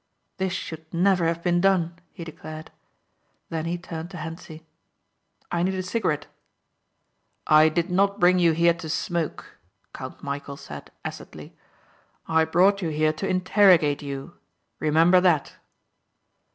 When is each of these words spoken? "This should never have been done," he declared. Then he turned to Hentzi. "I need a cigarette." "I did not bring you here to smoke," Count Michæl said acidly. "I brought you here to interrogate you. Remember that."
"This 0.37 0.51
should 0.53 0.91
never 0.91 1.27
have 1.27 1.43
been 1.43 1.61
done," 1.61 1.99
he 2.11 2.23
declared. 2.23 2.71
Then 3.49 3.65
he 3.65 3.77
turned 3.77 4.09
to 4.09 4.17
Hentzi. 4.17 4.65
"I 5.51 5.61
need 5.61 5.75
a 5.75 5.83
cigarette." 5.83 6.25
"I 7.45 7.69
did 7.69 7.91
not 7.91 8.19
bring 8.19 8.39
you 8.39 8.53
here 8.53 8.73
to 8.73 8.89
smoke," 8.89 9.59
Count 9.93 10.23
Michæl 10.25 10.57
said 10.57 10.89
acidly. 11.05 11.55
"I 12.27 12.45
brought 12.45 12.81
you 12.81 12.89
here 12.89 13.13
to 13.13 13.27
interrogate 13.29 14.01
you. 14.01 14.33
Remember 14.79 15.21
that." 15.21 15.53